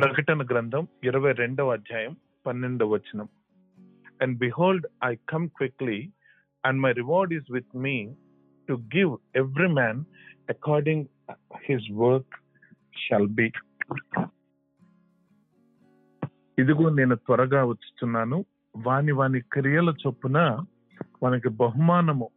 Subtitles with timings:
[0.00, 2.16] ప్రకటన గ్రంథం ఇరవై రెండవ అధ్యాయం
[2.46, 3.28] పన్నెండవ వచనం.
[4.22, 6.12] And behold I come quickly
[6.64, 8.14] and my reward is with me
[8.68, 10.04] to give every man
[10.50, 11.06] according
[11.64, 12.34] his work
[13.08, 13.52] shall be
[16.58, 18.44] ఇదిగో నేను త్వరగా వచ్చుతున్నాను
[18.76, 20.64] వాని వాని క్రియల చొప్పున
[21.22, 22.28] మనకి బహుమానము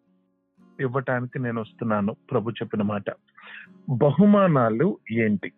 [0.80, 2.16] ఇవ్వటానికి నేను వస్తున్నాను.
[2.32, 3.04] ప్రభు చెప్పిన మాట.
[3.90, 5.52] బహుమానాలు ఏంటి?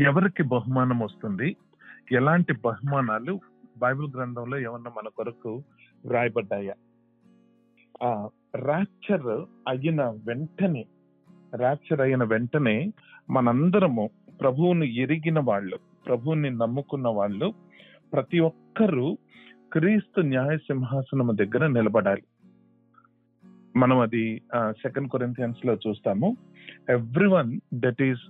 [0.00, 1.56] ఎవరికి బహుమానం వస్తుంది?
[2.12, 3.40] ఎలాంటి బహుమానాలు
[3.78, 5.62] బైబిల్ గ్రంథంలో ఏమన్నా మన కొరకు
[6.06, 6.74] వ్రాయబడ్డాయా?
[8.02, 9.26] ఆ ర్యాప్చర్
[9.68, 10.84] అయిన వెంటనే
[11.54, 12.92] ర్యాప్చర్ అయిన వెంటనే
[13.30, 14.10] మనందరము
[14.40, 17.54] ప్రభువుని ఎరిగిన వాళ్ళు ప్రభువుని నమ్ముకున్న వాళ్ళు
[18.12, 19.18] ప్రతి ఒక్కరూ
[19.72, 22.22] క్రీస్తు న్యాయ సింహాసనము దగ్గర నిలబడాలి.
[23.76, 26.36] మనం అది సెకండ్ కొరింథియన్స్లో చూస్తాము.
[26.90, 28.24] Every one that is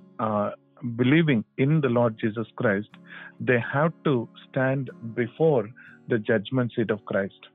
[0.84, 2.96] believing in the Lord Jesus Christ
[3.42, 5.66] they have to stand before
[6.10, 7.46] the judgement seat of Christ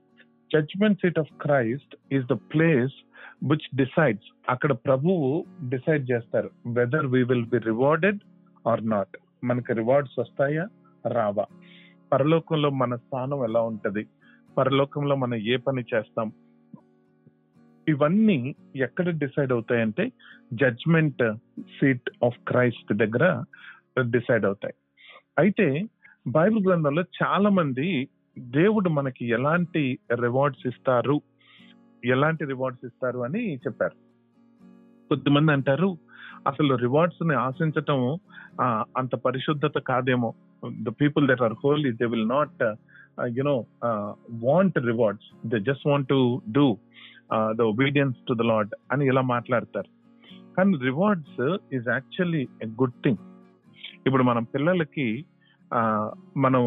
[0.54, 2.92] judgement seat of Christ is the place
[3.50, 8.18] which decides అక్కడ ప్రభువు డిసైడ్ చేస్తారు whether we will be rewarded
[8.66, 10.68] or not మనకి rewards వస్తాయా?
[11.12, 11.46] రావా.
[12.12, 14.06] పరలోకంలో మన స్థానం ఎలా ఉంటది?
[14.58, 16.32] పరలోకంలో మనం ఏ పని చేస్తాం?
[17.88, 20.04] ఇవన్నీ ఎక్కడ డిసైడ్ అవుతాయంటే
[20.52, 21.22] జడ్జ్మెంట్
[21.78, 23.44] సీట్ ఆఫ్ క్రైస్ట్ దగ్గర
[24.00, 24.74] డిసైడ్ అవుతాయి.
[25.38, 25.66] అయితే
[26.28, 31.20] బైబిల్ గ్రంథంలో చాలా మంది దేవుడు మనకి ఎలాంటి రివార్డ్స్ ఇస్తారు
[32.04, 33.96] ఎలాంటి రివార్డ్స్ ఇస్తారు అని చెప్పారు.
[35.08, 35.98] కొద్దిమంది అంటారు
[36.46, 38.18] అసలు రివార్డ్స్ని ఆశించటం
[38.96, 40.34] అంత పరిశుద్ధత కాదేమో.
[40.82, 42.62] The people that are holy they will not
[43.38, 43.56] you know
[44.44, 46.66] want rewards they just want to do
[47.58, 49.90] the obedience to the Lord అని ఇలా మాట్లాడతారు.
[50.56, 51.40] కానీ rewards
[51.76, 53.22] is actually a good thing
[54.06, 55.08] ఇప్పుడు మనం పిల్లలకి
[56.44, 56.62] మనం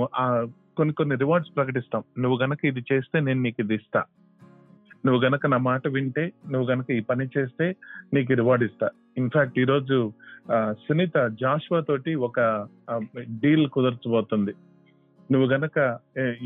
[0.77, 2.03] కొన్ని కొన్ని రివార్డ్స్ ప్రకటిస్తాం.
[2.23, 4.01] నువ్వు గనక ఇది చేస్తే నేను నీకు ఇది ఇస్తా.
[5.05, 7.65] నువ్వు గనక నా మాట వింటే నువ్వు గనక ఈ పని చేస్తే
[8.15, 8.87] నీకు రివార్డ్ ఇస్తా.
[9.21, 9.97] ఇన్ఫాక్ట్ ఈరోజు
[10.83, 12.39] సునీత జాషువా తోటి ఒక
[13.43, 14.53] డీల్ కుదర్చబోతుంది.
[15.31, 15.77] నువ్వు గనక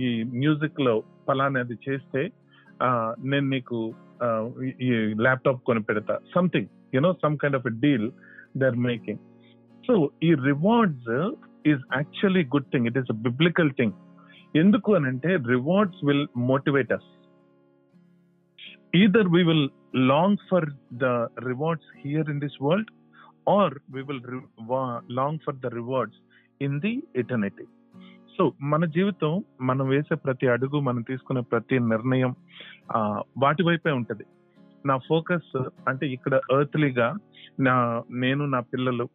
[0.06, 0.96] ఈ మ్యూజిక్లో
[1.28, 2.24] ఫలానాది చేస్తే
[3.32, 3.80] నేను నీకు
[4.86, 4.90] ఈ
[5.26, 8.08] ల్యాప్టాప్ కొని పెడతా something you know some kind of deal
[8.60, 9.22] they are making
[9.84, 9.94] so
[10.24, 11.10] ఈ rewards
[11.72, 13.96] is actually good thing it is a biblical thing
[14.54, 17.10] ఎందుకు అని అంటే rewards will motivate us
[18.94, 19.64] either we will
[20.10, 20.60] long for
[20.94, 22.88] the rewards here in this world
[23.48, 24.50] or we will re-
[25.12, 26.16] long for the rewards
[26.62, 27.66] in the eternity
[28.38, 32.36] so మన జీవితం మనం వేసే ప్రతి అడుగు మనం తీసుకునే ప్రతి నిర్ణయం
[33.38, 34.24] వాటి వైపే ఉంటది.
[34.86, 35.58] నా ఫోకస్
[35.88, 37.16] అంటే ఇక్కడ ఎర్త్లీగా
[37.60, 39.10] నా నేను నా పిల్లలు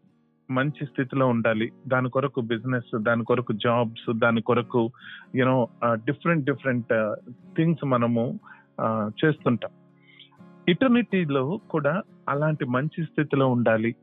[0.51, 1.73] మంచి స్థితిలో ఉండాలి.
[1.89, 4.91] దాని కొరకు బిజినెస్ దాని కొరకు జాబ్స్ దాని కొరకు
[5.35, 7.15] యూనో డిఫరెంట్ డిఫరెంట్
[7.57, 8.41] థింగ్స్ మనము
[9.25, 9.71] చేస్తుంటాం.
[10.69, 13.95] ఇటర్నిటీలో కూడా అలాంటి మంచి స్థితిలో ఉండాలి.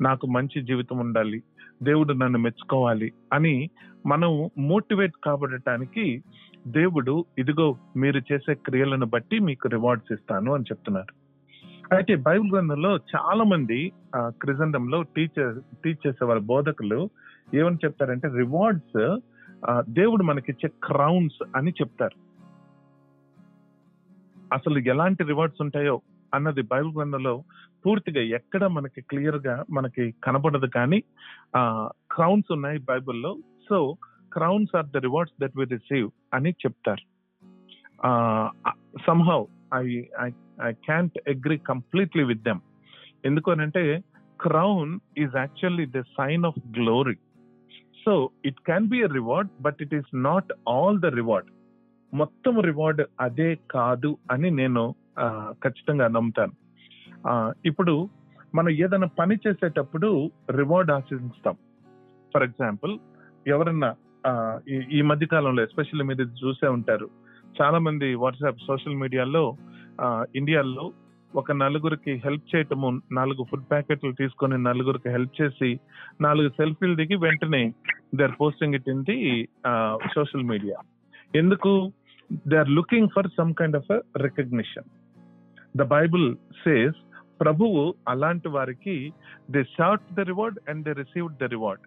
[0.00, 1.42] నాకు మంచి జీవితం ఉండాలి.
[1.82, 3.70] దేవుడు నన్ను మెచ్చుకోవాలి అని
[4.06, 6.22] మనం మోటివేట్ కాబడటానికి
[6.66, 11.12] దేవుడు ఇదిగో మీరు చేసే క్రియలను బట్టి మీకు రివార్డ్స్ ఇస్తాను అని చెప్తున్నారు.
[11.94, 15.54] అయితే బైబిల్ గ్రంథంలో చాలా మంది క్రిజండంలో టీచర్
[15.84, 17.00] టీచ్ చేసే వాళ్ళ బోధకులు
[17.54, 19.00] ఏమని చెప్తారంటే రివార్డ్స్
[19.88, 22.18] దేవుడు మనకిచ్చే క్రౌన్స్ అని చెప్తారు.
[24.54, 25.96] అసలు ఎలాంటి రివార్డ్స్ ఉంటాయో
[26.34, 27.34] అన్నది బైబిల్ గ్రంథంలో
[27.84, 30.98] పూర్తిగా ఎక్కడ మనకి క్లియర్గా మనకి కనబడదు కానీ
[31.56, 31.62] ఆ
[32.14, 33.32] క్రౌన్స్ ఉన్నాయి బైబిల్లో.
[33.68, 33.78] So
[34.36, 37.04] crowns are the rewards that we receive అని చెప్తారు.
[39.06, 39.40] Somehow
[39.74, 39.86] I
[40.26, 42.62] I can't agree completely with them
[43.24, 43.84] ఎందుకు అంటే
[44.40, 47.16] crown is actually the sign of glory
[48.04, 48.12] so
[48.48, 51.50] it can be a reward but it is not all the reward
[52.12, 54.82] మొత్తం reward అదే కాదు అని నేను
[55.64, 56.52] ఖచ్చితంగా నమ్ముతాను.
[57.66, 57.94] ఇప్పుడు
[58.54, 61.56] మనం ఏదైనా పని చేసేటప్పుడు రివార్డ్ ఆశిస్తాం.
[62.34, 62.94] ఫర్ ఎగ్జాంపుల్
[63.46, 63.90] ఎవరన్నా
[64.92, 67.06] ఈ మధ్య కాలంలో ఎస్పెషల్లీ మీరు చూసే ఉంటారు.
[67.60, 69.44] చాలా మంది వాట్సాప్ సోషల్ మీడియాలో
[70.36, 70.84] ఇండియాలో
[71.34, 75.70] ఒక నలుగురికి హెల్ప్ చేయటము నాలుగు ఫుడ్ ప్యాకెట్లు తీసుకొని నలుగురికి హెల్ప్ చేసి
[76.20, 77.62] నాలుగు సెల్ఫీలు దిగి వెంటనే
[78.14, 79.18] they are posting it in the
[80.14, 80.78] social media
[81.34, 81.92] ఎందుకు?
[82.48, 83.92] They are looking for some kind of
[84.22, 84.88] recognition
[85.76, 86.26] the Bible
[86.64, 86.98] says
[87.40, 89.12] ప్రభువు అలాంటి వారికి
[89.50, 91.82] they short the reward and they received the reward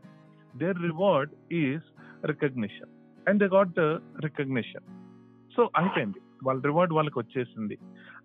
[0.57, 1.83] their reward is
[2.25, 2.89] recognition
[3.29, 3.79] and they got the
[4.23, 4.83] recognition
[5.55, 6.21] so అయిపోయింది.
[6.43, 7.77] వాళ్ళ reward వాళ్ళకి వచ్చేసింది.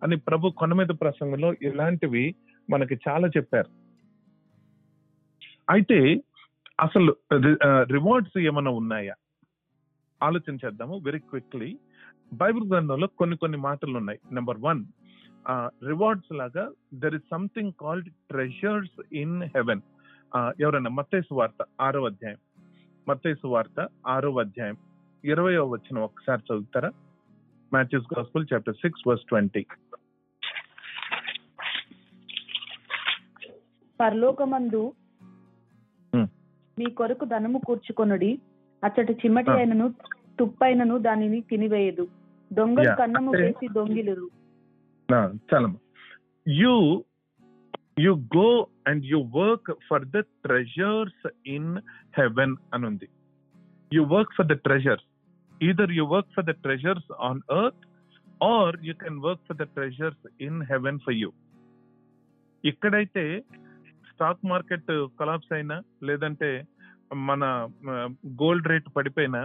[0.03, 2.35] అని ప్రభు కొన మీద ప్రసంగంలో ఇలాంటివి
[2.71, 3.71] మనకి చాలా చెప్పారు.
[5.71, 6.23] అయితే
[6.81, 7.17] అసలు
[7.83, 9.15] రివార్డ్స్ ఏమైనా ఉన్నాయా?
[10.23, 10.99] ఆలోచన చేద్దాము.
[10.99, 11.79] వెరీ క్విక్లీ
[12.33, 14.19] బైబిల్ గ్రంథంలో కొన్ని కొన్ని మాటలు ఉన్నాయి.
[14.33, 14.85] నెంబర్ వన్
[15.87, 19.81] రివార్డ్స్ లాగా there is something called treasures in heaven
[20.61, 22.37] ఎవరైనా మత్తైసు వార్త ఆరో అధ్యాయం.
[23.09, 24.77] మత్తైసు వార్త ఆరో అధ్యాయం.
[25.25, 26.91] ఇరవయో వచ్చిన ఒకసారి చదువుతారా?
[27.73, 29.67] Matthew's gospel chapter six verse twenty
[34.01, 34.93] పరలోకమందు.
[36.79, 38.39] మీ కొరకు ధనము కూర్చుకొనుడి.
[38.85, 39.51] అచ్చటి చిమ్మటి.
[39.51, 39.95] అయినను
[40.39, 42.09] తుప్పైనను దానిని తినివేయదు.
[42.53, 44.31] దొంగలు కన్నము వేసి దొంగిలురు.
[45.09, 45.69] చాలా
[46.47, 46.73] you
[47.99, 48.49] you go
[48.87, 51.23] and you work for the treasures
[51.55, 51.71] in
[52.19, 53.09] heaven అని ఉంది
[53.93, 55.07] you work for the treasures
[55.61, 57.87] either you work for the treasures on earth
[58.49, 61.31] or you can work for the treasures in heaven for you
[62.65, 63.25] ఇక్కడైతే
[64.11, 66.51] stock market collapse అయినా లేదంటే
[67.29, 67.45] మన
[68.41, 69.43] gold rate పడిపోయినా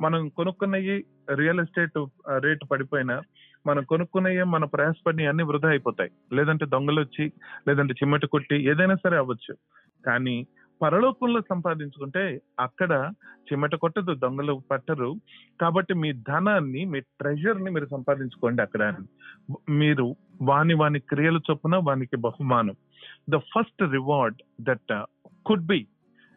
[0.00, 0.96] మనం కొనుక్కున్నవి
[1.34, 1.98] real estate
[2.46, 3.16] rate పడిపోయినా
[3.66, 6.10] మనం కొనుక్కునే మన ప్రయాసపడి అన్ని వృధా అయిపోతాయి.
[6.32, 7.32] లేదంటే దొంగలు వచ్చి
[7.68, 9.54] లేదంటే చిమ్మటి కొట్టి ఏదైనా సరే అవ్వచ్చు.
[10.06, 10.46] కానీ
[10.82, 13.12] పరలోకంలో సంపాదించుకుంటే అక్కడ
[13.52, 15.14] చిమ్మట కొట్టదు దొంగలు పట్టరు.
[15.60, 18.94] కాబట్టి మీ ధనాన్ని మీ ట్రెజర్ని మీరు సంపాదించుకోండి అక్కడ.
[19.68, 22.74] మీరు వాని వాని క్రియలు చొప్పున వానికి బహుమానం.
[23.28, 25.02] The first reward that
[25.46, 25.86] could be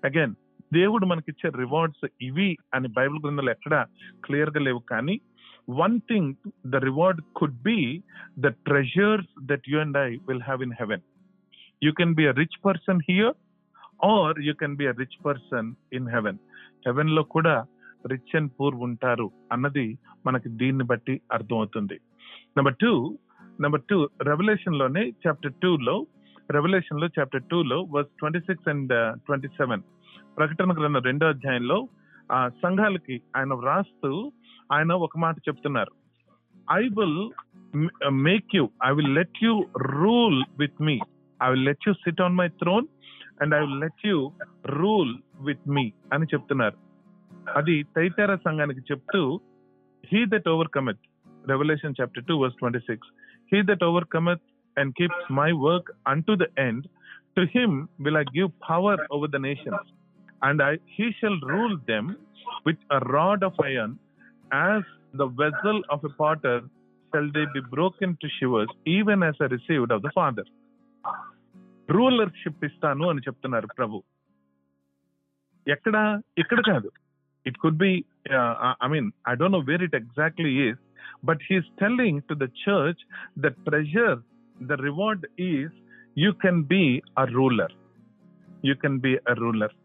[0.05, 0.35] again
[0.73, 3.85] దేవుడు మనకిచ్చే రివార్డ్స్ ఇవి అని బైబిల్ గ్రంథంలో ఎక్కడ
[4.25, 4.79] క్లియర్గా లేవు.
[4.79, 5.19] కానీ
[5.67, 6.31] one thing
[6.67, 7.77] the reward could be
[8.39, 11.03] the treasures that you and I will have in heaven
[11.81, 13.35] you can be a rich person here
[14.09, 16.39] or you can be a rich person in heaven
[16.85, 17.55] హెవెన్లో కూడా
[18.05, 19.87] rich and poor ఉంటారు అన్నది
[20.25, 21.97] మనకి దీన్ని బట్టి అర్థమవుతుంది.
[22.57, 22.91] Number two
[23.59, 25.95] number two రెవల్యూషన్లోనే chapter two లో
[26.49, 28.93] రెవల్యూషన్లో చాప్టర్ టూ లో verse twenty six and
[29.25, 29.83] twenty seven
[30.37, 31.77] ప్రకటన గ్రంథం రెండో అధ్యాయంలో
[32.31, 34.11] ఆ సంఘాలకి ఆయన వ్రాస్తూ
[34.71, 35.91] ఆయన ఒక మాట చెప్తున్నారు.
[36.71, 37.19] I will
[38.27, 40.95] make you I will let you rule with me
[41.39, 42.87] I will let you sit on my throne
[43.41, 44.17] and I will let you
[44.65, 45.13] rule
[45.47, 46.77] with me అని చెప్తున్నారు.
[47.55, 49.21] అది తైతార సంఘానికి చెప్తూ
[50.13, 51.03] he that overcometh
[51.47, 53.11] revelation chapter two verse twenty six
[53.53, 53.83] he that
[54.15, 54.45] overcometh
[54.77, 55.91] and keeps my work
[56.23, 56.87] unto the end
[57.37, 59.91] to him will I give power over the nations
[60.47, 62.05] and I, he shall rule them
[62.65, 63.93] with a rod of iron,
[64.51, 64.83] as
[65.13, 66.61] the vessel of a potter
[67.13, 70.45] shall they be broken to shivers, even as I received of the Father.
[71.89, 73.97] Rulership ఇస్తాను అని చెప్తున్నారు ప్రభు.
[75.67, 75.95] ఎక్కడ?
[76.37, 76.89] ఇక్కడ కాదు.
[77.45, 77.91] It could be
[78.85, 80.81] I mean I don't know where it exactly is
[81.25, 83.01] but he's telling to the church
[83.39, 84.17] the treasure
[84.55, 85.75] the reward is
[86.17, 86.83] you can be
[87.23, 87.75] a ruler
[88.65, 89.75] you can be a ruler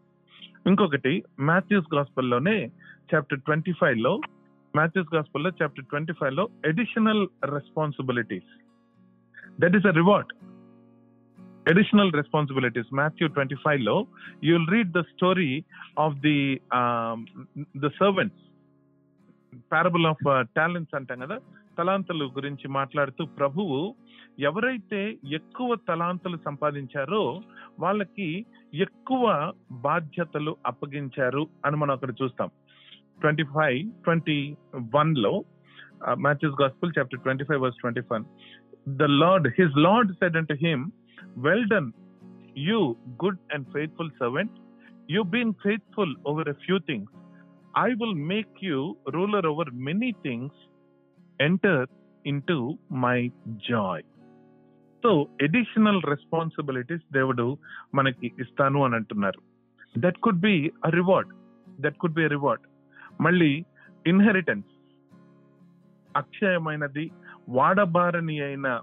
[0.71, 1.13] ఇంకొకటి
[1.51, 2.57] Matthew's గాస్పల్లోనే
[3.13, 4.13] chapter twenty ఫైవ్లో
[4.73, 7.23] Matthew's గాస్పల్లో chapter twenty ఫైవ్లో additional
[7.53, 8.51] responsibilities
[9.59, 10.31] that is a reward
[11.65, 13.95] additional responsibilities Matthew twenty ఫైవ్లో
[14.43, 15.51] you will read the story
[15.99, 16.37] of the
[17.77, 18.41] the servants
[19.71, 20.23] parable of
[20.55, 21.35] talents అంటాం కదా?
[21.77, 23.77] తలాంతలు గురించి మాట్లాడుతూ ప్రభువు
[24.39, 27.21] ఎవరైతే ఎక్కువ తలాంతులు సంపాదించారో
[27.79, 28.27] వాళ్ళకి
[28.79, 29.23] ఎక్కువ
[29.81, 32.49] బాధ్యతలు అప్పగించారు అని మనం అక్కడ చూస్తాం.
[33.20, 34.38] ట్వంటీ ఫైవ్ ట్వంటీ
[34.94, 35.32] వన్ లో
[36.24, 38.24] Matthew's gospel chapter twenty five verse twenty one
[38.96, 40.84] the lord his lord said and him
[41.46, 41.90] well done
[42.68, 42.80] you
[43.24, 44.54] good and faithful servant
[45.10, 47.12] you been faithful over a few things
[47.78, 48.78] I will make you
[49.16, 50.60] ruler over many things
[51.40, 51.84] enter
[52.48, 52.58] into
[53.02, 53.18] my
[53.68, 54.04] joy
[55.02, 55.10] so
[55.42, 57.44] additional responsibilities దేవుడు
[57.94, 59.40] మనకి ఇస్తాను అని అంటున్నారు
[59.96, 60.54] that could be
[60.84, 61.30] a reward
[61.78, 62.64] that could be a reward
[63.21, 63.65] మళ్ళీ
[64.07, 64.67] inheritance
[66.17, 67.11] అక్షయమైనది
[67.49, 68.81] వాడబారని అయిన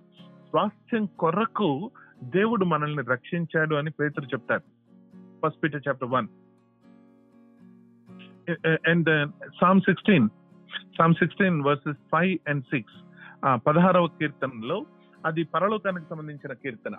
[0.51, 1.91] స్వాస్థ్యం కొరకు
[2.23, 4.63] దేవుడు మనల్ని రక్షించాడు అని పేతురు చెప్తారు.
[5.45, 6.29] First Peter chapter one
[8.89, 10.29] and Psalm sixteen
[10.99, 12.97] Psalm sixteen verses five and six
[13.67, 14.87] పదహారవ కీర్తనలో
[15.27, 16.97] అది పరలోకానికి సంబంధించిన కీర్తన.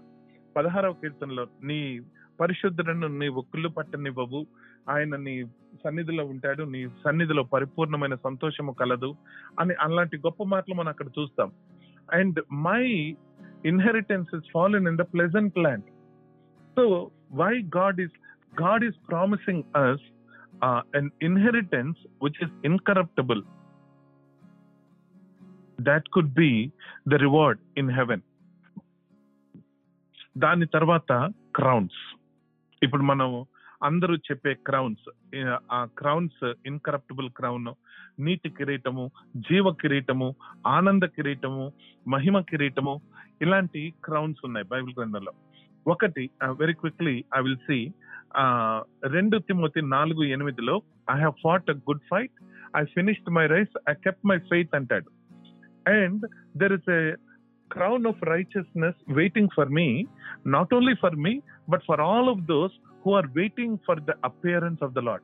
[0.56, 2.00] పదహారవ కీర్తనలో నీ
[2.40, 4.46] పరిశుద్ధులను నీ ఒక్కులు పట్టనివ్వవు.
[4.90, 5.44] ఆయన నీ
[5.84, 6.64] సన్నిధిలో ఉంటాడు.
[6.64, 9.16] నీ సన్నిధిలో పరిపూర్ణమైన సంతోషము కలదు
[9.60, 11.52] అని అలాంటి గొప్ప మాటలు మనం అక్కడ చూస్తాం.
[12.14, 13.16] And my
[13.66, 15.84] inheritance is fallen in the pleasant land.
[16.76, 18.16] So why God is
[18.62, 20.06] God is promising us
[20.96, 23.44] an inheritance which is incorruptible
[25.82, 26.72] that could be
[27.10, 28.22] the reward in heaven
[30.38, 32.02] దాని తర్వాత క్రౌన్స్
[32.84, 33.46] ఇప్పుడు మనం
[33.84, 35.06] అందరూ చెప్పే క్రౌన్స్
[35.72, 37.70] ఆ crowns incorruptible crown
[38.22, 39.04] నీటి కిరీటము
[39.38, 40.28] జీవ కిరీటము
[40.68, 41.64] ఆనంద కిరీటము
[42.08, 42.94] మహిమ కిరీటము
[43.42, 45.34] ఇలాంటి క్రౌన్స్ ఉన్నాయి బైబిల్ గ్రంథంలో.
[45.86, 47.80] ఒకటి very quickly I will see
[49.08, 50.76] రెండు తిమ్మతి నాలుగు ఎనిమిదిలో
[51.12, 52.36] I have fought a good fight
[52.78, 55.10] I finished my race I kept my faith అంటాడు.
[55.90, 56.24] And
[56.58, 57.02] there is a
[57.78, 60.02] crown of righteousness waiting for me,
[60.48, 61.34] not only for me,
[61.72, 62.72] but for all of those
[63.06, 65.22] who are waiting for the appearance of the Lord.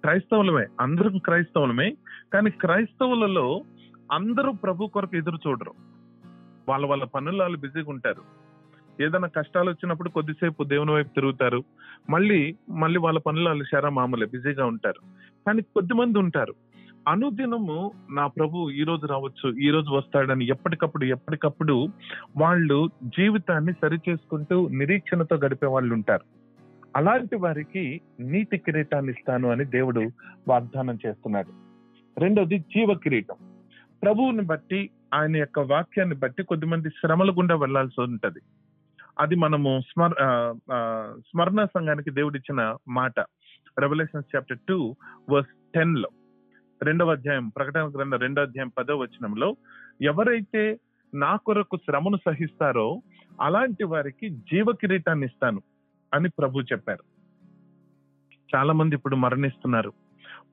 [0.00, 1.96] క్రైస్తవులమే అందరం క్రైస్తవులమే
[2.34, 3.64] కానీ క్రైస్తవులలో
[4.12, 5.74] అందరూ ప్రభు కొరకు ఎదురు చూడరు.
[6.68, 8.22] వాళ్ళ వాళ్ళ పనులు వాళ్ళు బిజీగా ఉంటారు.
[9.02, 11.64] ఏదైనా కష్టాలు వచ్చినప్పుడు కొద్దిసేపు దేవుని వైపు తిరుగుతారు.
[12.10, 15.00] మళ్ళీ మళ్ళీ వాళ్ళ పనులు వాళ్ళు శర మామూలే బిజీగా ఉంటారు.
[15.46, 16.54] కానీ కొద్దిమంది ఉంటారు.
[17.08, 21.88] అనుదినము నా ప్రభు ఈ రోజు రావచ్చు ఈ రోజు వస్తాడని ఎప్పటికప్పుడు ఎప్పటికప్పుడు
[22.36, 26.24] వాళ్ళు జీవితాన్ని సరి చేసుకుంటూ నిరీక్షణతో గడిపే వాళ్ళు ఉంటారు.
[26.96, 30.10] అలాంటి వారికి నీతి కిరీటాన్ని ఇస్తాను అని దేవుడు
[30.48, 31.48] వాగ్దానం చేస్తున్నాడు.
[32.20, 33.34] రెండోది జీవ కిరీటం.
[34.02, 38.38] ప్రభువుని బట్టి ఆయన యొక్క వాక్యాన్ని బట్టి కొద్దిమంది శ్రమల గుండా వెళ్ళాల్సి ఉంటది.
[39.20, 40.10] అది మనము స్మర
[40.72, 43.20] ఆ, స్మరణ సంఘానికి దేవుడిచ్చిన మాట.
[43.78, 44.96] రెవల్యూషన్ చాప్టర్ టూ
[45.30, 46.08] వర్స్ టెన్లో
[46.82, 49.56] రెండవ అధ్యాయం ప్రకటన గ్రంథ రెండో అధ్యాయం పదో వచనంలో
[50.02, 50.78] ఎవరైతే
[51.14, 53.02] నా కొరకు శ్రమను సహిస్తారో
[53.40, 55.62] అలాంటి వారికి జీవ కిరీటాన్ని ఇస్తాను
[56.14, 57.04] అని ప్రభు చెప్పారు.
[58.54, 59.92] చాలా మంది ఇప్పుడు మరణిస్తున్నారు.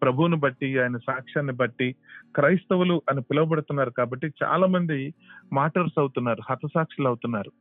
[0.02, 1.96] ప్రభువును బట్టి ఆయన సాక్ష్యాన్ని బట్టి
[2.36, 5.14] క్రైస్తవులు అని పిలువబడుతున్నారు కాబట్టి చాలా మంది
[5.54, 7.52] మాటర్స్ అవుతున్నారు హతసాక్షులు అవుతున్నారు.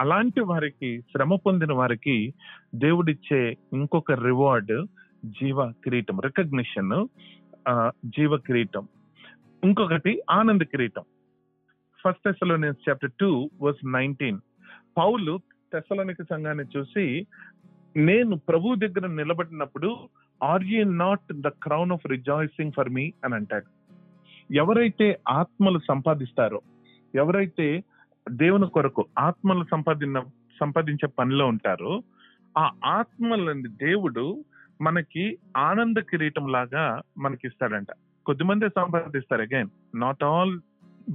[0.00, 2.34] అలాంటి వారికి శ్రమ పొందిన వారికి
[2.74, 4.86] దేవుడిచ్చే ఇంకొక రివార్డ్
[5.24, 7.08] జీవ కిరీటం రికగ్నిషన్
[8.04, 8.88] జీవ కిరీటం
[9.64, 11.02] ఇంకొకటి ఆనంద కిరీటం
[12.04, 14.38] first Thessalonians chapter two verse nineteen
[14.96, 15.40] పౌలు
[15.72, 17.26] టెస్లోనిక సంఘాన్ని చూసి
[17.96, 20.08] నేను ప్రభు దగ్గర నిలబడినప్పుడు
[20.42, 23.68] are you not the crown of rejoicing for me అని అంటాడు.
[24.52, 26.62] ఎవరైతే ఆత్మలు సంపాదిస్తారో
[27.14, 27.84] ఎవరైతే
[28.30, 30.20] దేవుని కొరకు ఆత్మలు సంపాదిన
[30.60, 32.02] సంపాదించే పనిలో ఉంటారో
[32.58, 34.44] ఆ ఆత్మలని దేవుడు
[34.80, 35.24] మనకి
[35.56, 37.90] ఆనంద కిరీటం లాగా మనకి ఇస్తాడంట
[38.26, 40.54] కొద్దిమంది సంపాదిస్తారు again not all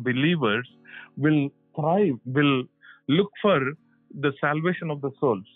[0.06, 0.72] believers
[1.18, 2.64] will thrive will
[3.10, 3.66] look for
[4.12, 5.54] the salvation of the souls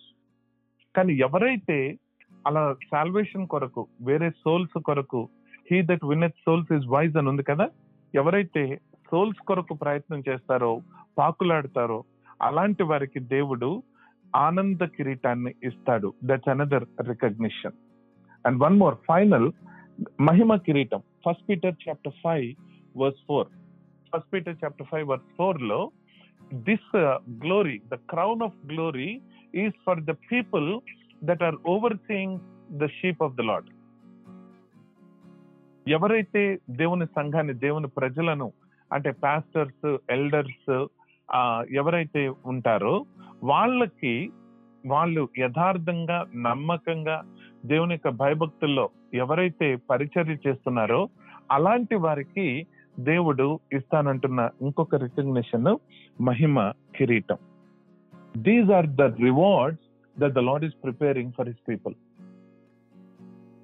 [0.96, 1.98] కానీ ఎవరైతే
[2.46, 5.22] అలా సాల్వేషన్ కొరకు వేరే సోల్స్ కొరకు
[5.72, 7.66] he that winneth souls is wise అని ఉంది కదా?
[8.14, 8.64] ఎవరైతే
[9.12, 10.82] సోల్స్ కొరకు ప్రయత్నం చేస్తారో
[11.18, 12.06] పాకులాడతారో
[12.42, 13.84] అలాంటి వారికి దేవుడు
[14.36, 16.14] ఆనంద కిరీటాన్ని ఇస్తాడు.
[16.24, 17.76] That's another recognition
[18.46, 19.48] and one more final
[20.22, 22.48] మహిమ కిరీటం first Peter chapter five
[22.96, 23.48] verse four
[24.14, 25.80] first Peter chapter five verse ఫోర్లో
[26.66, 26.92] this
[27.42, 29.10] glory the crown of glory
[29.54, 30.68] is for the people
[31.22, 31.58] that are
[32.08, 32.38] overseeing
[32.78, 33.70] the sheep of the Lord
[35.86, 36.44] ఎవరైతే
[36.76, 38.48] దేవుని సంఘాన్ని దేవుని ప్రజలను
[38.92, 40.72] అంటే pastors elders
[41.74, 42.22] ఎవరైతే
[42.52, 42.96] ఉంటారో
[43.44, 44.16] వాళ్ళకి
[44.84, 47.18] వాళ్ళు యథార్థంగా నమ్మకంగా
[47.66, 51.10] దేవుని యొక్క భయభక్తుల్లో ఎవరైతే పరిచర్య చేస్తున్నారో
[51.52, 52.68] అలాంటి వారికి
[53.00, 55.78] దేవుడు ఇస్తానంటున్న ఇంకొక రికగ్నిషన్
[56.22, 57.38] మహిమ కిరీటం.
[58.38, 61.96] These are the rewards that the Lord is preparing for his people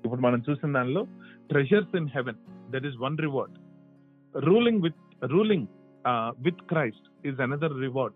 [0.05, 1.03] ఇప్పుడు మనం చూసిన దానిలో
[1.50, 2.36] treasures in heaven
[2.72, 3.55] that is one reward
[4.46, 5.67] ruling with ruling
[6.43, 8.15] with Christ is another reward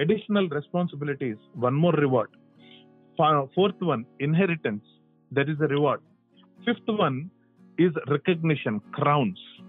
[0.00, 2.34] additional responsibilities one more reward
[3.54, 4.88] fourth one inheritance
[5.32, 6.02] that is a reward.
[6.64, 7.28] Fifth one
[7.80, 9.62] is recognition crowns.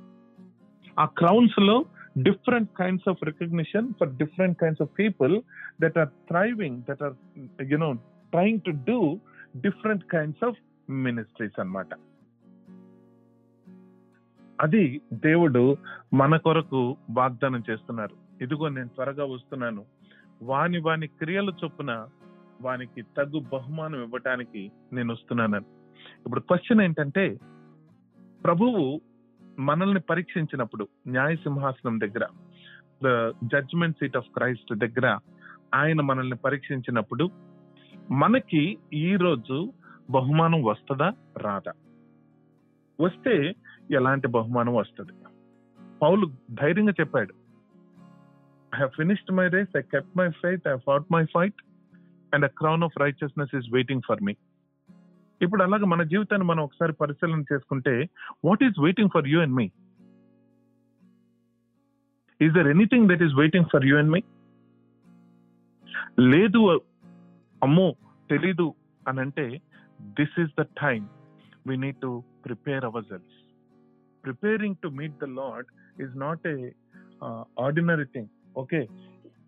[0.99, 1.85] ఆ క్రౌన్స్లో
[2.17, 5.41] different kinds of recognition for different kinds of people
[5.81, 7.13] that are thriving that are
[7.63, 7.93] you know
[8.31, 9.19] trying to do
[9.61, 11.87] different kinds of ministries అన్నమాట.
[14.61, 15.77] అది దేవుడు
[16.13, 18.43] మన కొరకు వాగ్దానం చేస్తున్నారు.
[18.43, 19.85] ఇదిగో నేను త్వరగా వస్తున్నాను.
[20.43, 22.07] వాని వాని క్రియల చొప్పున
[22.61, 25.65] వానికి తగు బహుమానం ఇవ్వటానికి నేను వస్తున్నానని.
[26.25, 27.37] ఇప్పుడు క్వశ్చన్ ఏంటంటే
[28.43, 29.01] ప్రభువు
[29.59, 32.27] మనల్ని పరీక్షించినప్పుడు న్యాయ సింహాసనం దగ్గర
[33.03, 35.19] the judgement seat of Christ దగ్గర
[35.73, 37.29] ఆయన మనల్ని పరీక్షించినప్పుడు
[38.11, 39.73] మనకి ఈ రోజు
[40.09, 41.73] బహుమానం వస్తుందా రాదా?
[43.01, 43.53] వస్తే
[43.91, 45.13] ఎలాంటి బహుమానం వస్తుంది?
[46.01, 47.33] పౌలు ధైర్యంగా చెప్పాడు
[48.75, 51.61] I have finished my race I kept my fight I fought my fight
[52.33, 54.33] and a crown of righteousness is waiting for me
[55.41, 57.93] ఇప్పుడు అలాగే మన జీవితాన్ని మనం ఒకసారి పరిశీలన చేసుకుంటే
[58.45, 59.67] what is waiting for you and me
[62.39, 64.21] is there anything that is waiting for you and me
[66.33, 66.61] లేదు
[67.61, 67.87] అమ్మో
[68.29, 68.67] తెలీదు
[69.03, 69.45] అని అంటే
[70.19, 71.05] this is the time
[71.67, 72.11] we need to
[72.45, 73.35] prepare ourselves
[74.23, 75.67] preparing to meet the lord
[76.01, 76.57] is not a
[77.59, 78.81] ordinary thing okay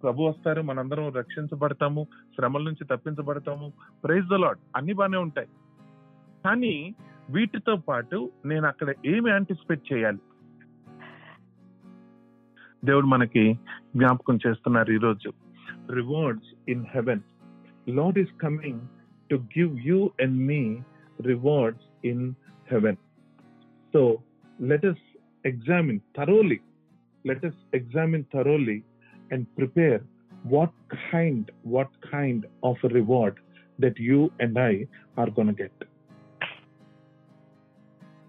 [0.03, 3.74] ప్రభు వస్తారు మనందరం రక్షించబడతాము శ్రమల నుంచి తప్పించబడతాము.
[4.03, 5.48] Praise the lord అన్ని బాగానే ఉంటాయి.
[6.46, 6.96] కానీ
[7.29, 10.20] వీటితో పాటు నేను అక్కడ ఏమి యాంటిసిపేట్ చేయాలి?
[12.86, 13.53] దేవుడు మనకి
[13.96, 15.34] జ్ఞాపకం చేస్తున్నారు ఈరోజు.
[15.91, 17.20] Rewards in heaven
[17.89, 18.81] lord is coming
[19.31, 20.77] to give you and me
[21.22, 22.34] rewards in
[22.72, 22.96] heaven
[23.93, 24.17] so
[24.62, 24.96] let us
[25.48, 26.62] examine let
[27.27, 28.81] let us examine thoroughly
[29.32, 30.02] and prepare
[30.46, 30.74] what
[31.12, 33.36] kind what kind of a reward
[33.80, 35.76] that you and i are going to get.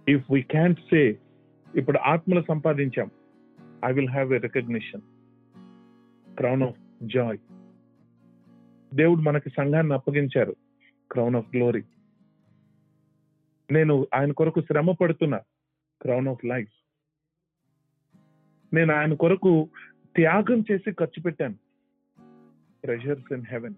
[0.07, 1.07] If we can't say
[1.75, 3.11] ఇప్పుడు ఆత్మలు సంపాదించాం
[3.85, 5.05] I will have a recognition
[6.35, 7.39] crown of joy
[8.95, 10.57] దేవుడు మనకి సంఘాన్ని అప్పగించారు.
[11.11, 11.83] Crown of glory
[13.71, 15.41] నేను ఆయన కొరకు శ్రమ పడుతున్నా
[16.03, 16.73] క్రౌన్ ఆఫ్ లైఫ్
[18.73, 19.69] నేను ఆయన కొరకు
[20.17, 21.55] త్యాగం చేసి ఖర్చు పెట్టాను.
[22.83, 23.75] ట్రెజర్స్ ఇన్ హెవెన్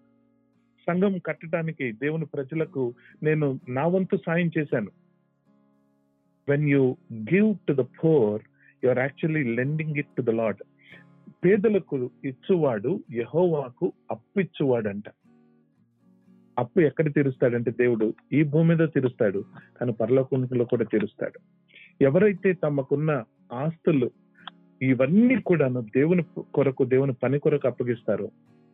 [0.86, 4.90] సంఘం కట్టడానికి దేవుని ప్రజలకు నేను నా వంతు సాయం చేశాను.
[6.48, 8.42] When you give to the poor
[8.84, 10.62] you are actually lending it to the lord
[11.44, 15.04] పేదలకు ఇచ్చువాడు యహోవాకు అప్పిచ్చువాడంట.
[16.58, 19.44] అప్పు ఎక్కడ తీరుస్తాడంటే దేవుడు ఈ భూమి మీద తీరుస్తాడు
[19.76, 21.40] కానీ పరలోకంలో కూడా తీరుస్తాడు.
[22.04, 24.10] ఎవరైతే తమకున్న ఆస్తులు
[24.82, 26.22] ఇవన్నీ కూడా దేవుని
[26.54, 28.30] కొరకు దేవుని పని కొరకు అప్పగిస్తారు.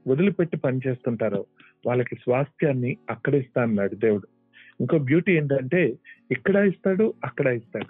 [0.09, 1.47] వదిలిపెట్టి పని చేస్తుంటారో.
[1.87, 4.27] వాళ్ళకి స్వాస్థ్యాన్ని అక్కడ ఇస్తా అన్నాడు దేవుడు.
[4.81, 5.99] ఇంకో బ్యూటీ ఏంటంటే
[6.31, 7.87] ఇక్కడ ఇస్తాడు అక్కడ ఇస్తాడు.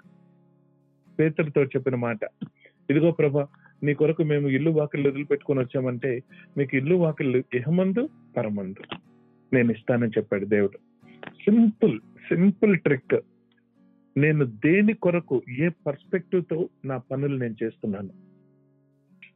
[1.15, 2.19] పేతుడితో చెప్పిన మాట.
[2.89, 3.47] ఇదిగో ప్రభా
[3.83, 6.23] నీ కొరకు మేము ఇల్లు వాకిళ్ళు వదిలిపెట్టుకొని వచ్చామంటే
[6.57, 8.97] మీకు ఇల్లు వాకిళ్ళు ఇహమందు పరమందు.
[9.53, 10.77] నేను ఇస్తానని చెప్పాడు దేవుడు.
[11.29, 13.19] సింపుల్ సింపుల్ ట్రిక్
[14.17, 18.09] నేను దేని కొరకు ఏ పర్స్పెక్టివ్తో నా పనులు నేను చేస్తున్నాను?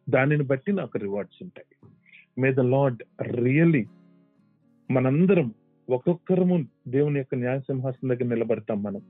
[0.10, 1.92] దానిని బట్టి నాకు రివార్డ్స్ ఉంటాయి.
[2.42, 3.86] మే ద లార్డ్ రియలీ
[4.92, 5.54] మనందరం
[5.90, 9.02] ఒక్కొక్కరము దేవుని యొక్క న్యాయ సింహాసనం దగ్గర నిలబడతాం మనం.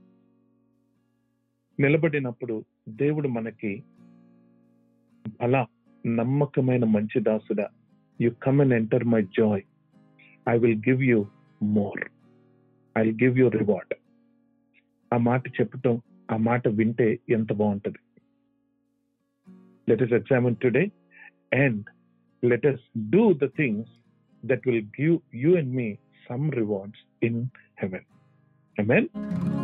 [1.80, 3.82] నిలబడినప్పుడు దేవుడు మనకి
[5.40, 5.66] అలా
[6.06, 7.68] నమ్మకమైన మంచి దాసుడా.
[8.20, 9.62] You come and enter my joy
[10.48, 11.26] I will give you
[11.62, 12.04] more
[12.98, 13.94] I will give you reward
[15.10, 15.94] ఆ మాట చెప్పటం
[16.30, 18.00] ఆ మాట వింటే ఎంత బాగుంటది
[19.88, 20.84] let us examine today
[21.58, 21.82] and
[22.42, 23.92] let us do the things
[24.42, 25.88] that will give you and me
[26.26, 27.40] some rewards in
[27.82, 28.06] heaven
[28.76, 29.55] Amen.